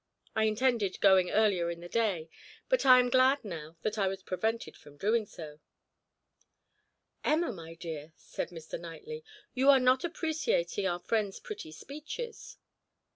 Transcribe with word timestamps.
I 0.35 0.45
intended 0.45 0.99
going 0.99 1.29
earlier 1.29 1.69
in 1.69 1.79
the 1.79 1.87
day, 1.87 2.27
but 2.69 2.87
I 2.87 2.99
am 2.99 3.11
glad 3.11 3.45
now 3.45 3.77
that 3.83 3.99
I 3.99 4.07
was 4.07 4.23
prevented 4.23 4.75
from 4.75 4.97
doing 4.97 5.27
so." 5.27 5.59
"Emma, 7.23 7.51
my 7.51 7.75
dear," 7.75 8.11
said 8.17 8.49
Mr. 8.49 8.79
Knightley, 8.79 9.23
"you 9.53 9.69
are 9.69 9.79
not 9.79 10.03
appreciating 10.03 10.87
our 10.87 10.97
friend's 11.01 11.39
pretty 11.39 11.71
speeches." 11.71 12.57